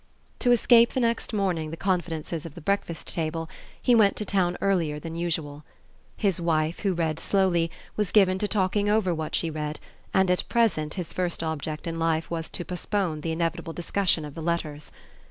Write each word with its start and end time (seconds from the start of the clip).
To 0.39 0.49
escape, 0.51 0.93
the 0.93 0.99
next 0.99 1.31
morning, 1.31 1.69
the 1.69 1.77
confidences 1.77 2.43
of 2.43 2.55
the 2.55 2.59
breakfast 2.61 3.13
table, 3.13 3.47
he 3.79 3.93
went 3.93 4.15
to 4.15 4.25
town 4.25 4.57
earlier 4.59 4.97
than 4.97 5.15
usual. 5.15 5.63
His 6.17 6.41
wife, 6.41 6.79
who 6.79 6.95
read 6.95 7.19
slowly, 7.19 7.69
was 7.95 8.11
given 8.11 8.39
to 8.39 8.47
talking 8.47 8.89
over 8.89 9.13
what 9.13 9.35
she 9.35 9.51
read, 9.51 9.79
and 10.11 10.31
at 10.31 10.49
present 10.49 10.95
his 10.95 11.13
first 11.13 11.43
object 11.43 11.85
in 11.85 11.99
life 11.99 12.31
was 12.31 12.49
to 12.49 12.65
postpone 12.65 13.21
the 13.21 13.31
inevitable 13.31 13.73
discussion 13.73 14.25
of 14.25 14.33
the 14.33 14.41
letters. 14.41 14.91